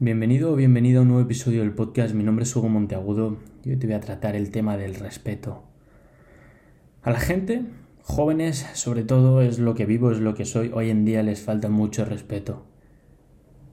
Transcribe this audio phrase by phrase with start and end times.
[0.00, 2.16] Bienvenido o bienvenido a un nuevo episodio del podcast.
[2.16, 5.62] Mi nombre es Hugo Monteagudo y hoy te voy a tratar el tema del respeto.
[7.04, 7.62] A la gente,
[8.02, 10.72] jóvenes sobre todo, es lo que vivo, es lo que soy.
[10.74, 12.66] Hoy en día les falta mucho respeto.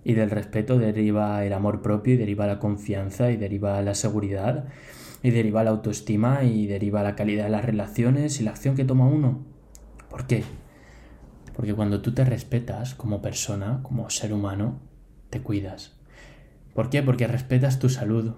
[0.04, 4.66] Y del respeto deriva el amor propio y deriva la confianza y deriva la seguridad
[5.24, 8.86] y deriva la autoestima y deriva la calidad de las relaciones y la acción que
[8.86, 9.44] toma uno.
[10.08, 10.44] ¿Por qué?
[11.56, 14.82] Porque cuando tú te respetas como persona, como ser humano,
[15.32, 16.00] te cuidas
[16.74, 17.04] ¿Por qué?
[17.04, 18.34] Porque respetas tu salud,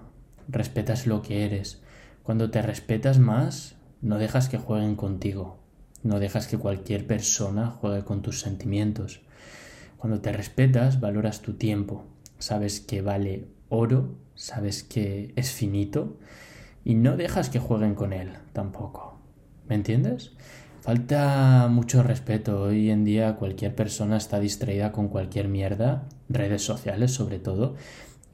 [0.48, 1.82] respetas lo que eres.
[2.22, 5.58] Cuando te respetas más, no dejas que jueguen contigo,
[6.02, 9.20] no dejas que cualquier persona juegue con tus sentimientos.
[9.96, 12.04] Cuando te respetas, valoras tu tiempo,
[12.38, 16.18] sabes que vale oro, sabes que es finito
[16.84, 19.18] y no dejas que jueguen con él tampoco.
[19.68, 20.32] ¿Me entiendes?
[20.80, 22.60] Falta mucho respeto.
[22.60, 27.76] Hoy en día cualquier persona está distraída con cualquier mierda, redes sociales sobre todo,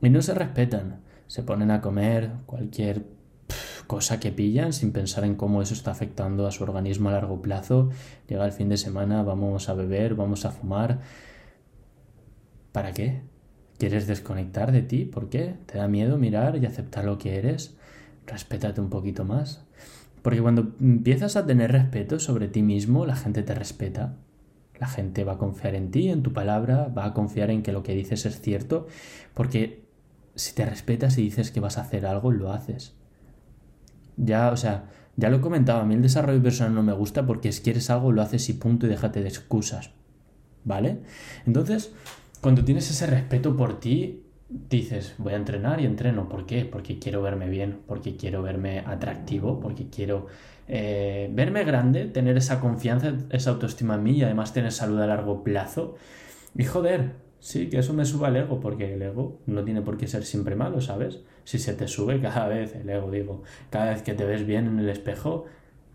[0.02, 1.00] y no se respetan.
[1.27, 3.04] Se ponen a comer cualquier
[3.87, 7.43] cosa que pillan sin pensar en cómo eso está afectando a su organismo a largo
[7.43, 7.90] plazo.
[8.28, 11.01] Llega el fin de semana, vamos a beber, vamos a fumar.
[12.73, 13.23] ¿Para qué?
[13.78, 15.04] ¿Quieres desconectar de ti?
[15.04, 15.56] ¿Por qué?
[15.66, 17.76] ¿Te da miedo mirar y aceptar lo que eres?
[18.26, 19.65] Respétate un poquito más.
[20.23, 24.16] Porque cuando empiezas a tener respeto sobre ti mismo, la gente te respeta.
[24.78, 27.73] La gente va a confiar en ti, en tu palabra, va a confiar en que
[27.73, 28.87] lo que dices es cierto,
[29.34, 29.90] porque
[30.41, 32.95] si te respetas y dices que vas a hacer algo, lo haces.
[34.16, 37.27] Ya, o sea, ya lo he comentado, a mí el desarrollo personal no me gusta
[37.27, 39.91] porque si quieres algo, lo haces y punto y déjate de excusas.
[40.65, 41.01] ¿Vale?
[41.46, 41.93] Entonces,
[42.41, 46.29] cuando tienes ese respeto por ti, dices, voy a entrenar y entreno.
[46.29, 46.65] ¿Por qué?
[46.65, 50.27] Porque quiero verme bien, porque quiero verme atractivo, porque quiero
[50.68, 55.07] eh, verme grande, tener esa confianza, esa autoestima en mí y además tener salud a
[55.07, 55.96] largo plazo.
[56.57, 59.96] Y joder, sí, que eso me suba el ego, porque el ego no tiene por
[59.96, 61.21] qué ser siempre malo, ¿sabes?
[61.45, 64.66] Si se te sube cada vez, el ego digo, cada vez que te ves bien
[64.66, 65.47] en el espejo,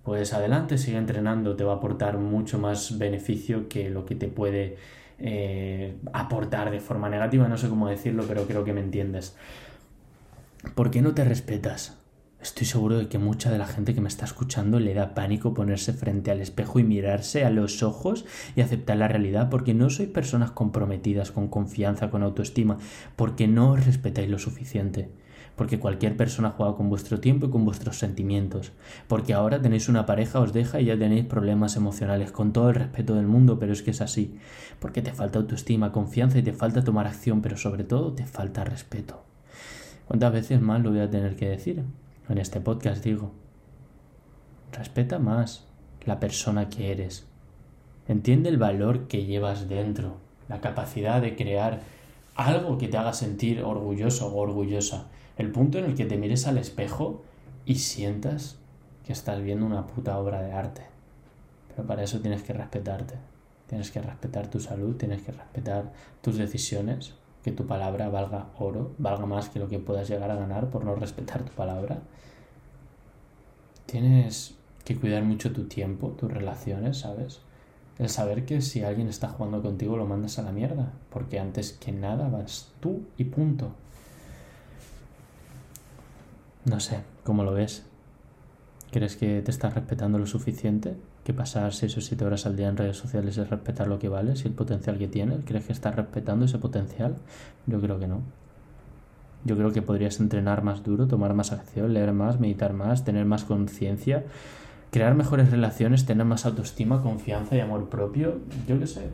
[0.03, 4.27] pues adelante, sigue entrenando, te va a aportar mucho más beneficio que lo que te
[4.27, 4.77] puede
[5.17, 9.35] eh, aportar de forma negativa, no sé cómo decirlo, pero creo que me entiendes.
[10.75, 11.97] ¿Por qué no te respetas?
[12.45, 15.55] Estoy seguro de que mucha de la gente que me está escuchando le da pánico
[15.55, 18.23] ponerse frente al espejo y mirarse a los ojos
[18.55, 22.77] y aceptar la realidad porque no sois personas comprometidas con confianza, con autoestima,
[23.15, 25.09] porque no os respetáis lo suficiente
[25.55, 28.73] porque cualquier persona juega con vuestro tiempo y con vuestros sentimientos,
[29.07, 32.75] porque ahora tenéis una pareja, os deja y ya tenéis problemas emocionales, con todo el
[32.75, 34.37] respeto del mundo, pero es que es así,
[34.79, 38.65] porque te falta autoestima, confianza y te falta tomar acción, pero sobre todo te falta
[38.65, 39.23] respeto.
[40.07, 41.85] ¿Cuántas veces más lo voy a tener que decir?
[42.29, 43.31] En este podcast digo,
[44.71, 45.65] respeta más
[46.05, 47.27] la persona que eres.
[48.07, 51.81] Entiende el valor que llevas dentro, la capacidad de crear
[52.35, 55.07] algo que te haga sentir orgulloso o orgullosa.
[55.37, 57.23] El punto en el que te mires al espejo
[57.65, 58.57] y sientas
[59.05, 60.83] que estás viendo una puta obra de arte.
[61.69, 63.15] Pero para eso tienes que respetarte.
[63.67, 67.15] Tienes que respetar tu salud, tienes que respetar tus decisiones,
[67.45, 70.83] que tu palabra valga oro, valga más que lo que puedas llegar a ganar por
[70.83, 71.99] no respetar tu palabra.
[73.85, 77.41] Tienes que cuidar mucho tu tiempo, tus relaciones, ¿sabes?
[77.99, 81.73] El saber que si alguien está jugando contigo lo mandas a la mierda, porque antes
[81.73, 83.69] que nada vas tú y punto.
[86.63, 87.85] No sé, ¿cómo lo ves?
[88.91, 90.95] ¿Crees que te estás respetando lo suficiente?
[91.23, 94.09] ¿Que pasar 6 o 7 horas al día en redes sociales es respetar lo que
[94.09, 95.39] vales y el potencial que tienes?
[95.45, 97.15] ¿Crees que estás respetando ese potencial?
[97.67, 98.21] Yo creo que no.
[99.43, 103.25] Yo creo que podrías entrenar más duro, tomar más acción, leer más, meditar más, tener
[103.25, 104.23] más conciencia,
[104.91, 108.39] crear mejores relaciones, tener más autoestima, confianza y amor propio.
[108.67, 109.09] Yo qué sé.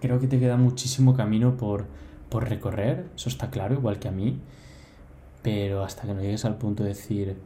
[0.00, 1.86] Creo que te queda muchísimo camino por,
[2.28, 4.38] por recorrer, eso está claro, igual que a mí.
[5.42, 7.36] Pero hasta que no llegues al punto de decir,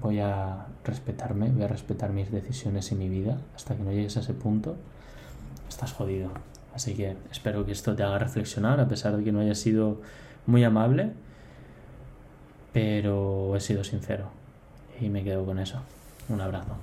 [0.00, 3.38] voy a respetarme, voy a respetar mis decisiones y mi vida.
[3.54, 4.76] Hasta que no llegues a ese punto,
[5.68, 6.30] estás jodido.
[6.74, 10.00] Así que espero que esto te haga reflexionar, a pesar de que no haya sido
[10.46, 11.12] muy amable,
[12.72, 14.28] pero he sido sincero
[15.00, 15.80] y me quedo con eso.
[16.28, 16.76] Un abrazo.